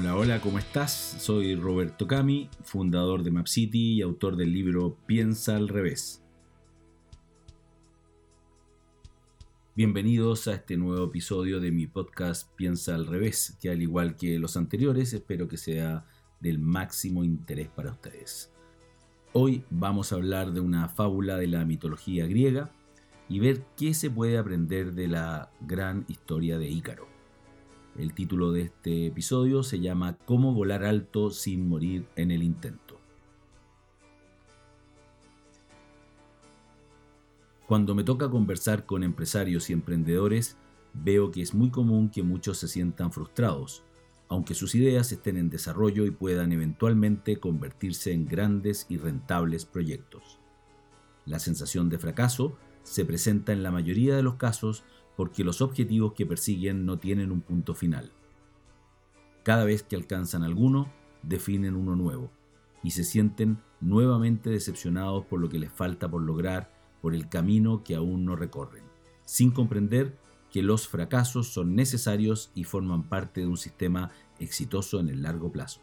Hola, 0.00 0.16
hola, 0.16 0.40
¿cómo 0.40 0.58
estás? 0.58 0.92
Soy 1.18 1.54
Roberto 1.56 2.06
Cami, 2.06 2.48
fundador 2.62 3.22
de 3.22 3.32
MapCity 3.32 3.96
y 3.96 4.00
autor 4.00 4.36
del 4.36 4.50
libro 4.50 4.96
Piensa 5.04 5.56
al 5.56 5.68
revés. 5.68 6.24
Bienvenidos 9.76 10.48
a 10.48 10.54
este 10.54 10.78
nuevo 10.78 11.04
episodio 11.04 11.60
de 11.60 11.70
mi 11.70 11.86
podcast 11.86 12.50
Piensa 12.56 12.94
al 12.94 13.06
revés, 13.06 13.58
que 13.60 13.68
al 13.68 13.82
igual 13.82 14.16
que 14.16 14.38
los 14.38 14.56
anteriores 14.56 15.12
espero 15.12 15.48
que 15.48 15.58
sea 15.58 16.06
del 16.40 16.58
máximo 16.58 17.22
interés 17.22 17.68
para 17.68 17.90
ustedes. 17.90 18.50
Hoy 19.34 19.66
vamos 19.68 20.12
a 20.12 20.16
hablar 20.16 20.52
de 20.52 20.60
una 20.60 20.88
fábula 20.88 21.36
de 21.36 21.48
la 21.48 21.66
mitología 21.66 22.26
griega 22.26 22.72
y 23.28 23.38
ver 23.38 23.66
qué 23.76 23.92
se 23.92 24.10
puede 24.10 24.38
aprender 24.38 24.94
de 24.94 25.08
la 25.08 25.52
gran 25.60 26.06
historia 26.08 26.56
de 26.56 26.70
Ícaro. 26.70 27.19
El 27.98 28.14
título 28.14 28.52
de 28.52 28.62
este 28.62 29.06
episodio 29.06 29.62
se 29.62 29.80
llama 29.80 30.16
Cómo 30.24 30.54
volar 30.54 30.84
alto 30.84 31.30
sin 31.30 31.68
morir 31.68 32.06
en 32.16 32.30
el 32.30 32.42
intento. 32.42 32.98
Cuando 37.66 37.94
me 37.94 38.04
toca 38.04 38.30
conversar 38.30 38.86
con 38.86 39.02
empresarios 39.02 39.70
y 39.70 39.72
emprendedores, 39.72 40.56
veo 40.94 41.30
que 41.30 41.42
es 41.42 41.54
muy 41.54 41.70
común 41.70 42.10
que 42.10 42.22
muchos 42.22 42.58
se 42.58 42.68
sientan 42.68 43.12
frustrados, 43.12 43.82
aunque 44.28 44.54
sus 44.54 44.74
ideas 44.74 45.10
estén 45.12 45.36
en 45.36 45.50
desarrollo 45.50 46.06
y 46.06 46.10
puedan 46.10 46.52
eventualmente 46.52 47.38
convertirse 47.38 48.12
en 48.12 48.26
grandes 48.26 48.86
y 48.88 48.96
rentables 48.96 49.66
proyectos. 49.66 50.38
La 51.26 51.38
sensación 51.38 51.88
de 51.88 51.98
fracaso 51.98 52.56
se 52.82 53.04
presenta 53.04 53.52
en 53.52 53.62
la 53.62 53.70
mayoría 53.70 54.16
de 54.16 54.22
los 54.22 54.36
casos 54.36 54.84
porque 55.20 55.44
los 55.44 55.60
objetivos 55.60 56.14
que 56.14 56.24
persiguen 56.24 56.86
no 56.86 56.98
tienen 56.98 57.30
un 57.30 57.42
punto 57.42 57.74
final. 57.74 58.10
Cada 59.42 59.66
vez 59.66 59.82
que 59.82 59.94
alcanzan 59.94 60.42
alguno, 60.42 60.90
definen 61.22 61.74
uno 61.74 61.94
nuevo 61.94 62.30
y 62.82 62.92
se 62.92 63.04
sienten 63.04 63.58
nuevamente 63.82 64.48
decepcionados 64.48 65.26
por 65.26 65.38
lo 65.38 65.50
que 65.50 65.58
les 65.58 65.70
falta 65.70 66.10
por 66.10 66.22
lograr, 66.22 66.72
por 67.02 67.14
el 67.14 67.28
camino 67.28 67.84
que 67.84 67.96
aún 67.96 68.24
no 68.24 68.34
recorren, 68.34 68.82
sin 69.26 69.50
comprender 69.50 70.16
que 70.50 70.62
los 70.62 70.88
fracasos 70.88 71.48
son 71.48 71.74
necesarios 71.74 72.50
y 72.54 72.64
forman 72.64 73.02
parte 73.02 73.42
de 73.42 73.46
un 73.46 73.58
sistema 73.58 74.12
exitoso 74.38 75.00
en 75.00 75.10
el 75.10 75.20
largo 75.20 75.52
plazo. 75.52 75.82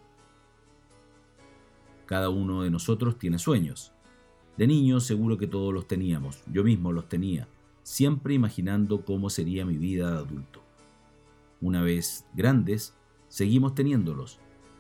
Cada 2.08 2.32
uno 2.32 2.64
de 2.64 2.72
nosotros 2.72 3.20
tiene 3.20 3.38
sueños. 3.38 3.94
De 4.58 4.66
niño 4.66 5.00
seguro 5.00 5.38
que 5.38 5.46
todos 5.46 5.76
los 5.76 5.88
teníamos, 5.88 6.42
yo 6.52 6.64
mismo 6.64 6.92
los 6.92 7.08
tenía, 7.08 7.48
siempre 7.88 8.34
imaginando 8.34 9.06
cómo 9.06 9.30
sería 9.30 9.66
mi 9.66 9.78
vida 9.78 10.18
adulto. 10.18 10.62
Una 11.62 11.82
vez 11.82 12.26
grandes, 12.34 12.94
seguimos 13.30 13.76
teniéndolos, 13.76 14.40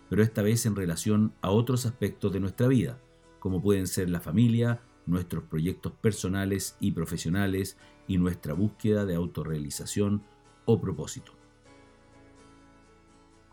pero 0.10 0.22
esta 0.22 0.42
vez 0.42 0.66
en 0.66 0.76
relación 0.76 1.34
a 1.42 1.52
otros 1.52 1.86
aspectos 1.86 2.34
de 2.34 2.42
nuestra 2.42 2.68
vida, 2.68 3.00
como 3.40 3.62
pueden 3.62 3.88
ser 3.88 4.10
la 4.10 4.20
familia, 4.20 4.82
nuestros 5.06 5.46
proyectos 5.46 5.94
personales 5.94 6.76
y 6.82 6.92
profesionales 6.92 7.78
y 8.10 8.18
nuestra 8.18 8.54
búsqueda 8.54 9.06
de 9.06 9.16
autorrealización 9.16 10.22
o 10.66 10.82
propósito. 10.82 11.32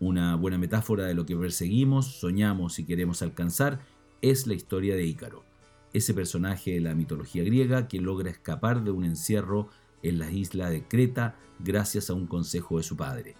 Una 0.00 0.34
buena 0.34 0.58
metáfora 0.58 1.06
de 1.06 1.14
lo 1.14 1.26
que 1.26 1.36
perseguimos, 1.36 2.18
soñamos 2.18 2.80
y 2.80 2.84
queremos 2.84 3.22
alcanzar 3.22 3.78
es 4.20 4.48
la 4.48 4.54
historia 4.54 4.96
de 4.96 5.06
Ícaro 5.06 5.53
ese 5.94 6.12
personaje 6.12 6.72
de 6.72 6.80
la 6.80 6.94
mitología 6.94 7.44
griega 7.44 7.88
que 7.88 8.00
logra 8.00 8.28
escapar 8.28 8.84
de 8.84 8.90
un 8.90 9.04
encierro 9.04 9.68
en 10.02 10.18
la 10.18 10.30
isla 10.30 10.68
de 10.68 10.86
Creta 10.86 11.36
gracias 11.60 12.10
a 12.10 12.14
un 12.14 12.26
consejo 12.26 12.76
de 12.76 12.82
su 12.82 12.96
padre, 12.96 13.36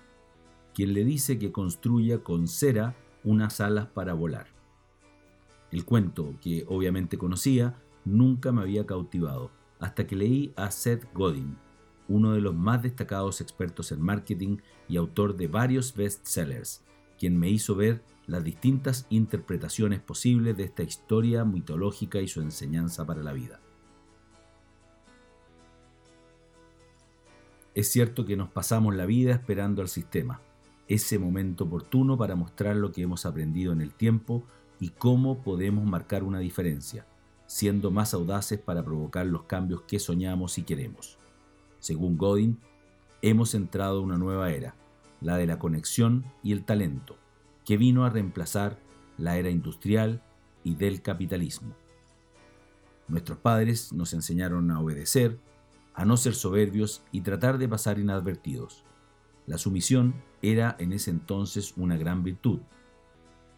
quien 0.73 0.95
le 0.95 1.05
dice 1.05 1.39
que 1.39 1.53
construya 1.53 2.23
con 2.23 2.49
cera 2.49 2.97
unas 3.25 3.61
alas 3.61 3.89
para 3.89 4.15
volar. 4.15 4.47
El 5.73 5.85
cuento, 5.85 6.37
que 6.41 6.65
obviamente 6.69 7.19
conocía, 7.19 7.75
nunca 8.05 8.53
me 8.53 8.63
había 8.63 8.87
cautivado, 8.87 9.51
hasta 9.81 10.07
que 10.07 10.15
leí 10.15 10.53
a 10.55 10.71
Seth 10.71 11.13
Godin, 11.13 11.57
uno 12.07 12.33
de 12.33 12.41
los 12.41 12.55
más 12.55 12.83
destacados 12.83 13.41
expertos 13.41 13.91
en 13.91 14.01
marketing 14.01 14.59
y 14.89 14.97
autor 14.97 15.37
de 15.37 15.49
varios 15.49 15.95
bestsellers, 15.97 16.85
quien 17.19 17.37
me 17.37 17.51
hizo 17.51 17.75
ver 17.75 18.05
las 18.27 18.43
distintas 18.43 19.07
interpretaciones 19.11 20.01
posibles 20.01 20.57
de 20.57 20.65
esta 20.65 20.83
historia 20.83 21.45
mitológica 21.45 22.21
y 22.21 22.29
su 22.29 22.41
enseñanza 22.41 23.07
para 23.07 23.23
la 23.23 23.33
vida. 23.33 23.61
Es 27.75 27.91
cierto 27.91 28.25
que 28.25 28.37
nos 28.37 28.49
pasamos 28.49 28.95
la 28.95 29.05
vida 29.05 29.33
esperando 29.33 29.83
al 29.83 29.89
sistema, 29.89 30.41
ese 30.87 31.19
momento 31.19 31.65
oportuno 31.65 32.17
para 32.17 32.37
mostrar 32.37 32.77
lo 32.77 32.93
que 32.93 33.03
hemos 33.03 33.27
aprendido 33.27 33.73
en 33.73 33.81
el 33.81 33.93
tiempo 33.93 34.45
y 34.79 34.91
cómo 34.91 35.43
podemos 35.43 35.85
marcar 35.85 36.23
una 36.23 36.39
diferencia, 36.39 37.07
siendo 37.47 37.91
más 37.91 38.15
audaces 38.15 38.61
para 38.61 38.85
provocar 38.85 39.27
los 39.27 39.45
cambios 39.45 39.83
que 39.83 39.99
soñamos 39.99 40.59
y 40.59 40.63
queremos. 40.63 41.19
Según 41.81 42.17
Godin, 42.17 42.59
hemos 43.23 43.55
entrado 43.55 43.99
a 43.99 44.03
una 44.03 44.19
nueva 44.19 44.51
era, 44.53 44.77
la 45.21 45.37
de 45.37 45.47
la 45.47 45.59
conexión 45.59 46.25
y 46.43 46.53
el 46.53 46.65
talento, 46.65 47.17
que 47.65 47.77
vino 47.77 48.05
a 48.05 48.11
reemplazar 48.11 48.79
la 49.17 49.39
era 49.39 49.51
industrial 49.51 50.23
y 50.63 50.75
del 50.75 51.03
capitalismo. 51.03 51.75
Nuestros 53.09 53.39
padres 53.39 53.93
nos 53.93 54.13
enseñaron 54.15 54.71
a 54.71 54.81
obedecer, 54.81 55.39
a 55.95 56.05
no 56.05 56.17
ser 56.17 56.35
soberbios 56.35 57.03
y 57.13 57.21
tratar 57.21 57.59
de 57.59 57.69
pasar 57.69 57.99
inadvertidos. 57.99 58.85
La 59.47 59.59
sumisión 59.59 60.15
era 60.43 60.75
en 60.79 60.93
ese 60.93 61.11
entonces 61.11 61.75
una 61.77 61.97
gran 61.97 62.23
virtud. 62.23 62.61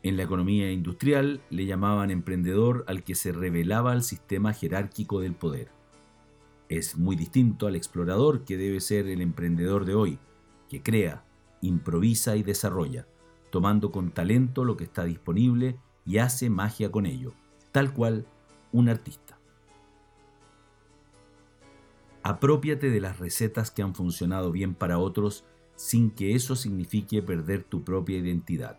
En 0.03 0.17
la 0.17 0.25
economía 0.25 0.71
industrial 0.71 1.41
le 1.50 1.67
llamaban 1.67 2.11
emprendedor 2.11 2.84
al 2.88 3.03
que 3.03 3.15
se 3.15 3.33
revelaba 3.33 3.93
al 3.93 4.03
sistema 4.03 4.53
jerárquico 4.53 5.21
del 5.21 5.34
poder. 5.34 5.71
Es 6.69 6.97
muy 6.97 7.17
distinto 7.17 7.67
al 7.67 7.77
explorador 7.77 8.44
que 8.44 8.56
debe 8.56 8.81
ser 8.81 9.06
el 9.06 9.21
emprendedor 9.21 9.84
de 9.84 9.94
hoy, 9.94 10.19
que 10.69 10.83
crea, 10.83 11.25
improvisa 11.61 12.37
y 12.37 12.43
desarrolla 12.43 13.06
tomando 13.56 13.91
con 13.91 14.11
talento 14.11 14.67
lo 14.67 14.77
que 14.77 14.84
está 14.84 15.06
disponible 15.06 15.78
y 16.05 16.19
hace 16.19 16.50
magia 16.50 16.93
con 16.93 17.06
ello, 17.06 17.33
tal 17.72 17.94
cual 17.94 18.27
un 18.71 18.91
artista. 18.91 19.39
Apropiate 22.22 22.91
de 22.91 23.00
las 23.00 23.19
recetas 23.19 23.71
que 23.71 23.81
han 23.81 23.94
funcionado 23.94 24.53
bien 24.53 24.75
para 24.75 24.99
otros 24.99 25.47
sin 25.75 26.11
que 26.11 26.34
eso 26.34 26.55
signifique 26.55 27.22
perder 27.22 27.65
tu 27.65 27.83
propia 27.83 28.19
identidad. 28.19 28.78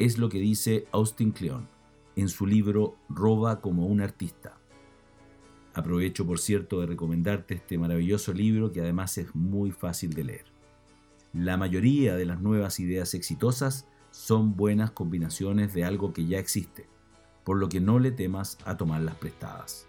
Es 0.00 0.18
lo 0.18 0.28
que 0.28 0.40
dice 0.40 0.88
Austin 0.90 1.30
Kleon 1.30 1.68
en 2.16 2.28
su 2.28 2.48
libro 2.48 2.96
Roba 3.08 3.60
como 3.60 3.86
un 3.86 4.00
artista. 4.00 4.58
Aprovecho, 5.72 6.26
por 6.26 6.40
cierto, 6.40 6.80
de 6.80 6.88
recomendarte 6.88 7.54
este 7.54 7.78
maravilloso 7.78 8.32
libro 8.32 8.72
que 8.72 8.80
además 8.80 9.18
es 9.18 9.32
muy 9.36 9.70
fácil 9.70 10.14
de 10.14 10.24
leer. 10.24 10.46
La 11.32 11.56
mayoría 11.56 12.16
de 12.16 12.26
las 12.26 12.40
nuevas 12.40 12.80
ideas 12.80 13.14
exitosas 13.14 13.86
son 14.10 14.56
buenas 14.56 14.90
combinaciones 14.90 15.74
de 15.74 15.84
algo 15.84 16.12
que 16.12 16.26
ya 16.26 16.38
existe, 16.38 16.86
por 17.44 17.58
lo 17.58 17.68
que 17.68 17.80
no 17.80 17.98
le 17.98 18.12
temas 18.12 18.58
a 18.64 18.76
tomarlas 18.76 19.16
prestadas. 19.16 19.86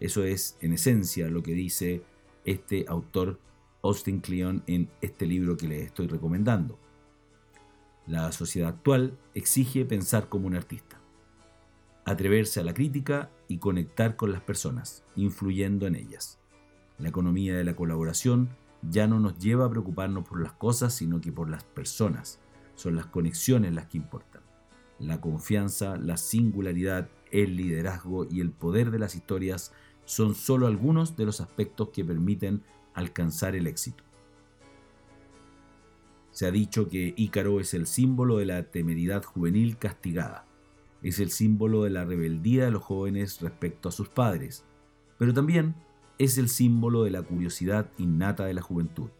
Eso 0.00 0.24
es, 0.24 0.56
en 0.60 0.72
esencia, 0.72 1.28
lo 1.28 1.42
que 1.42 1.52
dice 1.52 2.02
este 2.44 2.84
autor 2.88 3.40
Austin 3.82 4.20
Kleon 4.20 4.62
en 4.66 4.90
este 5.00 5.26
libro 5.26 5.56
que 5.56 5.68
les 5.68 5.86
estoy 5.86 6.06
recomendando. 6.06 6.78
La 8.06 8.32
sociedad 8.32 8.70
actual 8.70 9.18
exige 9.34 9.84
pensar 9.84 10.28
como 10.28 10.46
un 10.46 10.54
artista, 10.54 11.00
atreverse 12.04 12.60
a 12.60 12.64
la 12.64 12.74
crítica 12.74 13.30
y 13.48 13.58
conectar 13.58 14.16
con 14.16 14.32
las 14.32 14.40
personas, 14.40 15.04
influyendo 15.14 15.86
en 15.86 15.94
ellas. 15.94 16.38
La 16.98 17.08
economía 17.10 17.54
de 17.54 17.64
la 17.64 17.76
colaboración 17.76 18.48
ya 18.82 19.06
no 19.06 19.20
nos 19.20 19.38
lleva 19.38 19.66
a 19.66 19.70
preocuparnos 19.70 20.26
por 20.26 20.40
las 20.40 20.52
cosas, 20.52 20.94
sino 20.94 21.20
que 21.20 21.32
por 21.32 21.50
las 21.50 21.64
personas. 21.64 22.40
Son 22.78 22.94
las 22.94 23.06
conexiones 23.06 23.74
las 23.74 23.86
que 23.86 23.96
importan. 23.96 24.40
La 25.00 25.20
confianza, 25.20 25.96
la 25.96 26.16
singularidad, 26.16 27.08
el 27.32 27.56
liderazgo 27.56 28.24
y 28.30 28.40
el 28.40 28.52
poder 28.52 28.92
de 28.92 29.00
las 29.00 29.16
historias 29.16 29.72
son 30.04 30.36
solo 30.36 30.68
algunos 30.68 31.16
de 31.16 31.26
los 31.26 31.40
aspectos 31.40 31.88
que 31.88 32.04
permiten 32.04 32.62
alcanzar 32.94 33.56
el 33.56 33.66
éxito. 33.66 34.04
Se 36.30 36.46
ha 36.46 36.52
dicho 36.52 36.88
que 36.88 37.14
Ícaro 37.16 37.58
es 37.58 37.74
el 37.74 37.88
símbolo 37.88 38.36
de 38.38 38.46
la 38.46 38.62
temeridad 38.62 39.24
juvenil 39.24 39.76
castigada. 39.76 40.46
Es 41.02 41.18
el 41.18 41.32
símbolo 41.32 41.82
de 41.82 41.90
la 41.90 42.04
rebeldía 42.04 42.66
de 42.66 42.70
los 42.70 42.84
jóvenes 42.84 43.40
respecto 43.40 43.88
a 43.88 43.92
sus 43.92 44.08
padres, 44.08 44.64
pero 45.18 45.34
también 45.34 45.74
es 46.18 46.38
el 46.38 46.48
símbolo 46.48 47.02
de 47.02 47.10
la 47.10 47.22
curiosidad 47.22 47.90
innata 47.98 48.44
de 48.44 48.54
la 48.54 48.62
juventud, 48.62 49.10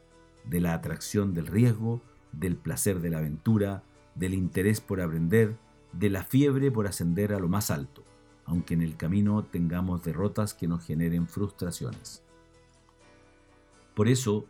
de 0.45 0.61
la 0.61 0.75
atracción 0.75 1.35
del 1.35 1.49
riesgo, 1.49 2.01
del 2.33 2.57
placer 2.57 3.01
de 3.01 3.11
la 3.11 3.19
aventura, 3.19 3.83
del 4.15 4.35
interés 4.35 4.81
por 4.81 5.01
aprender, 5.01 5.57
de 5.93 6.11
la 6.11 6.25
fiebre 6.25 6.71
por 6.71 6.87
ascender 6.87 7.33
a 7.33 7.39
lo 7.39 7.49
más 7.49 7.71
alto, 7.71 8.05
aunque 8.45 8.75
en 8.75 8.83
el 8.83 8.97
camino 8.97 9.45
tengamos 9.45 10.03
derrotas 10.03 10.55
que 10.55 10.69
nos 10.69 10.85
generen 10.85 11.29
frustraciones. 11.29 12.23
Por 13.95 14.09
eso, 14.09 14.47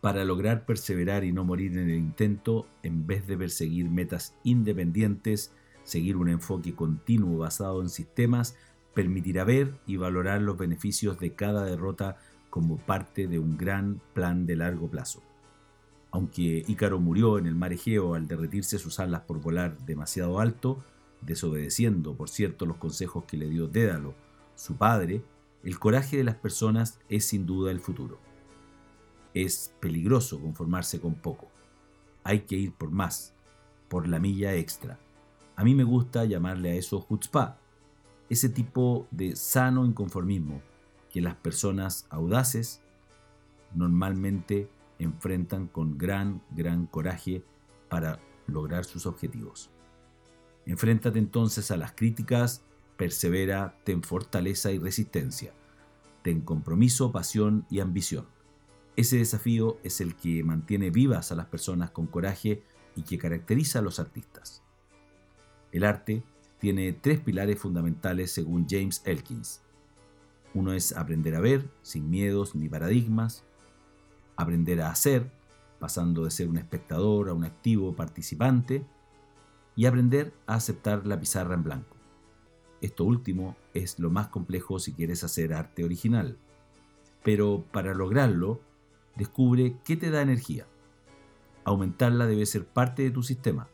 para 0.00 0.24
lograr 0.24 0.64
perseverar 0.66 1.24
y 1.24 1.32
no 1.32 1.44
morir 1.44 1.78
en 1.78 1.90
el 1.90 1.96
intento, 1.96 2.66
en 2.82 3.06
vez 3.06 3.26
de 3.26 3.36
perseguir 3.36 3.88
metas 3.88 4.34
independientes, 4.44 5.52
seguir 5.84 6.16
un 6.16 6.28
enfoque 6.28 6.74
continuo 6.74 7.38
basado 7.38 7.82
en 7.82 7.88
sistemas, 7.88 8.56
permitirá 8.94 9.44
ver 9.44 9.74
y 9.86 9.96
valorar 9.96 10.42
los 10.42 10.58
beneficios 10.58 11.18
de 11.18 11.34
cada 11.34 11.64
derrota 11.64 12.18
como 12.50 12.76
parte 12.76 13.26
de 13.26 13.38
un 13.38 13.56
gran 13.56 14.00
plan 14.12 14.44
de 14.44 14.56
largo 14.56 14.88
plazo. 14.88 15.22
Aunque 16.12 16.62
Ícaro 16.68 17.00
murió 17.00 17.38
en 17.38 17.46
el 17.46 17.54
mar 17.54 17.72
Egeo 17.72 18.14
al 18.14 18.28
derretirse 18.28 18.78
sus 18.78 19.00
alas 19.00 19.22
por 19.22 19.40
volar 19.40 19.78
demasiado 19.84 20.38
alto, 20.38 20.84
desobedeciendo, 21.22 22.14
por 22.14 22.28
cierto, 22.28 22.66
los 22.66 22.76
consejos 22.76 23.24
que 23.24 23.38
le 23.38 23.48
dio 23.48 23.66
Dédalo, 23.66 24.14
su 24.54 24.76
padre, 24.76 25.24
el 25.64 25.78
coraje 25.78 26.18
de 26.18 26.24
las 26.24 26.34
personas 26.34 27.00
es 27.08 27.24
sin 27.24 27.46
duda 27.46 27.70
el 27.70 27.80
futuro. 27.80 28.18
Es 29.32 29.74
peligroso 29.80 30.38
conformarse 30.38 31.00
con 31.00 31.14
poco. 31.14 31.50
Hay 32.24 32.40
que 32.40 32.56
ir 32.56 32.72
por 32.72 32.90
más, 32.90 33.34
por 33.88 34.06
la 34.06 34.18
milla 34.18 34.54
extra. 34.54 34.98
A 35.56 35.64
mí 35.64 35.74
me 35.74 35.84
gusta 35.84 36.24
llamarle 36.26 36.72
a 36.72 36.74
eso 36.74 37.06
chutzpah, 37.08 37.56
ese 38.28 38.48
tipo 38.48 39.06
de 39.10 39.36
sano 39.36 39.86
inconformismo 39.86 40.60
que 41.10 41.20
las 41.20 41.36
personas 41.36 42.06
audaces 42.10 42.80
normalmente 43.74 44.68
enfrentan 45.04 45.66
con 45.66 45.98
gran, 45.98 46.42
gran 46.50 46.86
coraje 46.86 47.42
para 47.88 48.20
lograr 48.46 48.84
sus 48.84 49.06
objetivos. 49.06 49.70
Enfréntate 50.66 51.18
entonces 51.18 51.70
a 51.70 51.76
las 51.76 51.92
críticas, 51.92 52.64
persevera, 52.96 53.76
ten 53.84 54.02
fortaleza 54.02 54.70
y 54.70 54.78
resistencia, 54.78 55.52
ten 56.22 56.40
compromiso, 56.40 57.10
pasión 57.12 57.66
y 57.68 57.80
ambición. 57.80 58.26
Ese 58.96 59.16
desafío 59.16 59.78
es 59.82 60.00
el 60.00 60.14
que 60.14 60.44
mantiene 60.44 60.90
vivas 60.90 61.32
a 61.32 61.34
las 61.34 61.46
personas 61.46 61.90
con 61.90 62.06
coraje 62.06 62.62
y 62.94 63.02
que 63.02 63.18
caracteriza 63.18 63.78
a 63.78 63.82
los 63.82 63.98
artistas. 63.98 64.62
El 65.72 65.84
arte 65.84 66.22
tiene 66.58 66.92
tres 66.92 67.18
pilares 67.18 67.58
fundamentales 67.58 68.30
según 68.30 68.66
James 68.68 69.02
Elkins. 69.04 69.62
Uno 70.54 70.74
es 70.74 70.92
aprender 70.92 71.34
a 71.34 71.40
ver, 71.40 71.68
sin 71.80 72.10
miedos 72.10 72.54
ni 72.54 72.68
paradigmas, 72.68 73.44
aprender 74.36 74.80
a 74.82 74.90
hacer, 74.90 75.30
pasando 75.78 76.24
de 76.24 76.30
ser 76.30 76.48
un 76.48 76.58
espectador 76.58 77.28
a 77.28 77.34
un 77.34 77.44
activo 77.44 77.94
participante, 77.94 78.84
y 79.74 79.86
aprender 79.86 80.32
a 80.46 80.54
aceptar 80.54 81.06
la 81.06 81.18
pizarra 81.18 81.54
en 81.54 81.64
blanco. 81.64 81.96
Esto 82.80 83.04
último 83.04 83.56
es 83.74 83.98
lo 83.98 84.10
más 84.10 84.28
complejo 84.28 84.78
si 84.78 84.92
quieres 84.92 85.24
hacer 85.24 85.54
arte 85.54 85.84
original. 85.84 86.36
Pero 87.22 87.64
para 87.70 87.94
lograrlo, 87.94 88.60
descubre 89.16 89.76
qué 89.84 89.96
te 89.96 90.10
da 90.10 90.20
energía. 90.20 90.66
Aumentarla 91.64 92.26
debe 92.26 92.44
ser 92.44 92.66
parte 92.66 93.02
de 93.02 93.10
tu 93.10 93.22
sistema. 93.22 93.68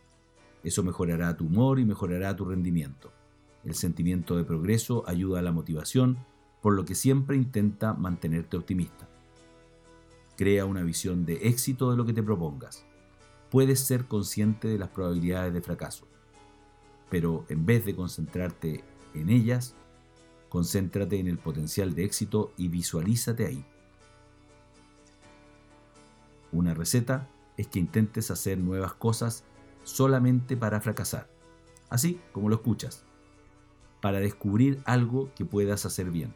Eso 0.62 0.82
mejorará 0.82 1.37
tu 1.37 1.46
humor 1.46 1.78
y 1.78 1.87
mejorará 1.87 2.37
tu 2.37 2.44
rendimiento. 2.44 3.11
El 3.64 3.75
sentimiento 3.75 4.37
de 4.37 4.44
progreso 4.44 5.04
ayuda 5.06 5.38
a 5.38 5.43
la 5.43 5.52
motivación, 5.52 6.19
por 6.61 6.75
lo 6.75 6.84
que 6.84 6.94
siempre 6.94 7.37
intenta 7.37 7.94
mantenerte 7.94 8.56
optimista. 8.56 9.07
Crea 10.38 10.67
una 10.67 10.85
visión 10.85 11.26
de 11.26 11.49
éxito 11.49 11.90
de 11.90 11.96
lo 11.96 12.06
que 12.06 12.12
te 12.12 12.23
propongas. 12.23 12.87
Puedes 13.50 13.81
ser 13.81 14.05
consciente 14.06 14.69
de 14.69 14.79
las 14.79 14.90
probabilidades 14.90 15.52
de 15.52 15.61
fracaso, 15.61 16.06
pero 17.11 17.44
en 17.49 17.67
vez 17.67 17.85
de 17.85 17.96
concentrarte 17.96 18.85
en 19.14 19.31
ellas, 19.31 19.75
concéntrate 20.49 21.19
en 21.19 21.26
el 21.26 21.38
potencial 21.38 21.93
de 21.93 22.05
éxito 22.05 22.52
y 22.56 22.69
visualízate 22.69 23.46
ahí. 23.46 23.67
Una 26.52 26.73
receta 26.73 27.29
es 27.56 27.67
que 27.67 27.81
intentes 27.81 28.31
hacer 28.31 28.58
nuevas 28.58 28.94
cosas 28.94 29.43
solamente 29.82 30.56
para 30.56 30.81
fracasar, 30.81 31.29
así 31.90 32.20
como 32.31 32.49
lo 32.49 32.55
escuchas, 32.55 33.02
para 34.00 34.20
descubrir 34.20 34.81
algo 34.85 35.32
que 35.35 35.44
puedas 35.44 35.85
hacer 35.85 36.12
bien. 36.12 36.32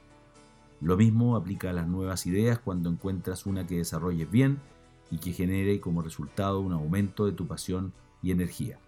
Lo 0.82 0.96
mismo 0.96 1.36
aplica 1.36 1.70
a 1.70 1.72
las 1.72 1.86
nuevas 1.86 2.26
ideas 2.26 2.58
cuando 2.58 2.90
encuentras 2.90 3.46
una 3.46 3.68
que 3.68 3.76
desarrolles 3.76 4.28
bien 4.28 4.58
y 5.12 5.18
que 5.18 5.32
genere 5.32 5.80
como 5.80 6.02
resultado 6.02 6.58
un 6.58 6.72
aumento 6.72 7.24
de 7.24 7.30
tu 7.30 7.46
pasión 7.46 7.92
y 8.20 8.32
energía. 8.32 8.80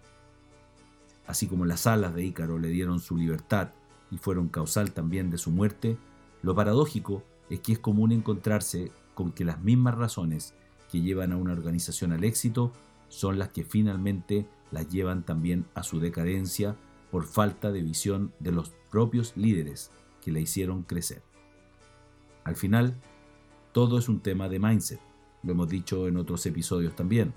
Así 1.25 1.47
como 1.47 1.65
las 1.65 1.87
alas 1.87 2.13
de 2.13 2.25
Ícaro 2.25 2.59
le 2.59 2.67
dieron 2.67 2.99
su 2.99 3.15
libertad 3.15 3.69
y 4.11 4.17
fueron 4.17 4.49
causal 4.49 4.91
también 4.91 5.31
de 5.31 5.37
su 5.37 5.51
muerte, 5.51 5.97
lo 6.41 6.53
paradójico 6.53 7.23
es 7.49 7.61
que 7.61 7.71
es 7.71 7.79
común 7.79 8.11
encontrarse 8.11 8.91
con 9.13 9.31
que 9.31 9.45
las 9.45 9.61
mismas 9.61 9.95
razones 9.95 10.53
que 10.91 10.99
llevan 10.99 11.31
a 11.31 11.37
una 11.37 11.53
organización 11.53 12.11
al 12.11 12.25
éxito 12.25 12.73
son 13.07 13.39
las 13.39 13.49
que 13.49 13.63
finalmente 13.63 14.49
las 14.69 14.89
llevan 14.89 15.23
también 15.23 15.65
a 15.75 15.83
su 15.83 16.01
decadencia 16.01 16.75
por 17.09 17.23
falta 17.23 17.71
de 17.71 17.81
visión 17.81 18.33
de 18.41 18.51
los 18.51 18.73
propios 18.91 19.37
líderes 19.37 19.91
que 20.21 20.31
la 20.31 20.41
hicieron 20.41 20.83
crecer. 20.83 21.23
Al 22.45 22.55
final, 22.55 22.95
todo 23.73 23.97
es 23.97 24.07
un 24.07 24.21
tema 24.21 24.47
de 24.47 24.59
mindset, 24.59 25.01
lo 25.43 25.51
hemos 25.51 25.67
dicho 25.67 26.07
en 26.07 26.15
otros 26.17 26.45
episodios 26.45 26.95
también. 26.95 27.33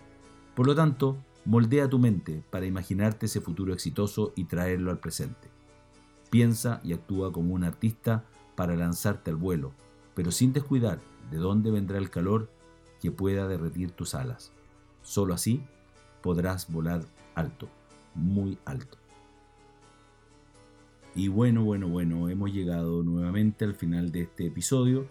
Por 0.55 0.66
lo 0.66 0.75
tanto, 0.75 1.16
moldea 1.46 1.88
tu 1.88 1.99
mente 1.99 2.43
para 2.50 2.66
imaginarte 2.66 3.26
ese 3.26 3.40
futuro 3.40 3.72
exitoso 3.72 4.32
y 4.37 4.44
traerlo 4.44 4.90
al 4.90 4.99
presente. 4.99 5.49
Piensa 6.31 6.81
y 6.84 6.93
actúa 6.93 7.32
como 7.32 7.55
un 7.55 7.64
artista 7.64 8.25
para 8.55 8.76
lanzarte 8.76 9.31
al 9.31 9.37
vuelo, 9.37 9.72
pero 10.14 10.31
sin 10.31 10.52
descuidar 10.52 11.00
de 11.31 11.38
dónde 11.38 11.70
vendrá 11.70 11.96
el 11.96 12.10
calor 12.10 12.50
que 13.00 13.10
pueda 13.10 13.49
derretir 13.49 13.93
tus 13.93 14.14
alas. 14.14 14.52
Solo 15.02 15.32
así 15.32 15.62
podrás 16.22 16.70
volar 16.70 17.02
alto, 17.34 17.69
muy 18.14 18.58
alto. 18.66 18.98
Y 21.19 21.26
bueno, 21.26 21.65
bueno, 21.65 21.88
bueno, 21.88 22.29
hemos 22.29 22.53
llegado 22.53 23.03
nuevamente 23.03 23.65
al 23.65 23.75
final 23.75 24.12
de 24.12 24.20
este 24.20 24.47
episodio, 24.47 25.09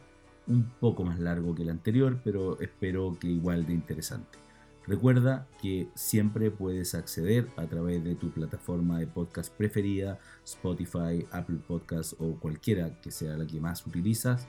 un 0.47 0.63
poco 0.79 1.03
más 1.03 1.19
largo 1.19 1.53
que 1.53 1.63
el 1.63 1.69
anterior, 1.69 2.21
pero 2.23 2.57
espero 2.61 3.17
que 3.19 3.27
igual 3.27 3.65
de 3.65 3.73
interesante. 3.73 4.37
Recuerda 4.85 5.49
que 5.61 5.89
siempre 5.95 6.49
puedes 6.49 6.95
acceder 6.95 7.49
a 7.57 7.65
través 7.65 8.05
de 8.05 8.15
tu 8.15 8.29
plataforma 8.29 8.99
de 8.99 9.07
podcast 9.07 9.53
preferida, 9.53 10.17
Spotify, 10.45 11.25
Apple 11.29 11.59
Podcasts 11.67 12.15
o 12.19 12.39
cualquiera 12.39 13.01
que 13.01 13.11
sea 13.11 13.35
la 13.35 13.45
que 13.45 13.59
más 13.59 13.85
utilizas, 13.85 14.47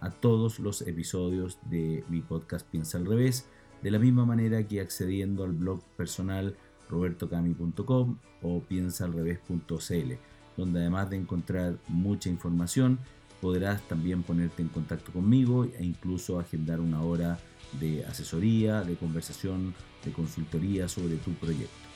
a 0.00 0.10
todos 0.10 0.58
los 0.58 0.82
episodios 0.82 1.58
de 1.70 2.04
mi 2.10 2.20
podcast 2.20 2.68
Piensa 2.68 2.98
al 2.98 3.06
revés, 3.06 3.48
de 3.82 3.90
la 3.90 3.98
misma 3.98 4.26
manera 4.26 4.62
que 4.68 4.82
accediendo 4.82 5.44
al 5.44 5.54
blog 5.54 5.82
personal 5.96 6.54
robertocami.com 6.90 8.18
o 8.42 8.60
piensaalrevés.cl, 8.60 10.18
donde 10.58 10.80
además 10.80 11.08
de 11.08 11.16
encontrar 11.16 11.78
mucha 11.86 12.28
información, 12.28 12.98
podrás 13.40 13.80
también 13.82 14.24
ponerte 14.24 14.60
en 14.60 14.68
contacto 14.68 15.12
conmigo 15.12 15.64
e 15.64 15.84
incluso 15.84 16.40
agendar 16.40 16.80
una 16.80 17.00
hora 17.00 17.38
de 17.80 18.04
asesoría, 18.04 18.82
de 18.82 18.96
conversación, 18.96 19.74
de 20.04 20.12
consultoría 20.12 20.88
sobre 20.88 21.16
tu 21.16 21.32
proyecto. 21.34 21.88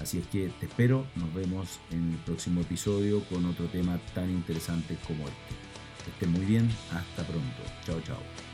Así 0.00 0.18
es 0.18 0.26
que 0.28 0.48
te 0.60 0.66
espero, 0.66 1.06
nos 1.16 1.34
vemos 1.34 1.80
en 1.90 2.12
el 2.12 2.18
próximo 2.18 2.60
episodio 2.60 3.20
con 3.24 3.44
otro 3.46 3.66
tema 3.66 3.98
tan 4.14 4.30
interesante 4.30 4.96
como 5.06 5.24
este. 5.24 6.20
Que 6.20 6.26
muy 6.26 6.44
bien, 6.44 6.68
hasta 6.92 7.24
pronto. 7.24 7.62
Chao, 7.84 8.00
chao. 8.02 8.53